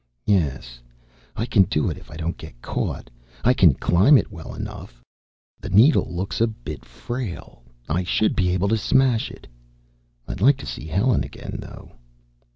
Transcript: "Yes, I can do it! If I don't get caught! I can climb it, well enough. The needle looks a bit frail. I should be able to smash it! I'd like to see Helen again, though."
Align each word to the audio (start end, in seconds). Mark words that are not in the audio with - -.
"Yes, 0.25 0.79
I 1.35 1.45
can 1.45 1.61
do 1.65 1.87
it! 1.91 1.95
If 1.99 2.09
I 2.09 2.17
don't 2.17 2.35
get 2.35 2.59
caught! 2.63 3.11
I 3.43 3.53
can 3.53 3.75
climb 3.75 4.17
it, 4.17 4.31
well 4.31 4.55
enough. 4.55 4.99
The 5.59 5.69
needle 5.69 6.07
looks 6.11 6.41
a 6.41 6.47
bit 6.47 6.83
frail. 6.83 7.61
I 7.87 8.03
should 8.03 8.35
be 8.35 8.49
able 8.51 8.69
to 8.69 8.77
smash 8.79 9.29
it! 9.29 9.45
I'd 10.27 10.41
like 10.41 10.57
to 10.57 10.65
see 10.65 10.87
Helen 10.87 11.23
again, 11.23 11.59
though." 11.61 11.91